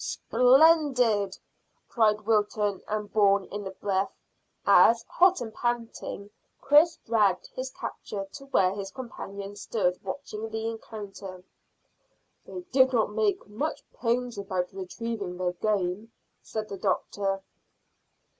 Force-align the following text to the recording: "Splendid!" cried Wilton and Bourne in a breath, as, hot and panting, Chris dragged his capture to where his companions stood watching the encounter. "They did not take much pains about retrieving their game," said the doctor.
"Splendid!" 0.03 1.37
cried 1.87 2.21
Wilton 2.21 2.81
and 2.87 3.13
Bourne 3.13 3.43
in 3.51 3.67
a 3.67 3.69
breath, 3.69 4.11
as, 4.65 5.05
hot 5.07 5.41
and 5.41 5.53
panting, 5.53 6.31
Chris 6.59 6.97
dragged 7.05 7.45
his 7.53 7.69
capture 7.69 8.25
to 8.31 8.45
where 8.47 8.73
his 8.73 8.89
companions 8.89 9.61
stood 9.61 10.03
watching 10.03 10.49
the 10.49 10.67
encounter. 10.67 11.43
"They 12.47 12.61
did 12.71 12.91
not 12.93 13.15
take 13.15 13.47
much 13.47 13.83
pains 13.93 14.39
about 14.39 14.73
retrieving 14.73 15.37
their 15.37 15.53
game," 15.53 16.11
said 16.41 16.67
the 16.69 16.77
doctor. 16.77 17.43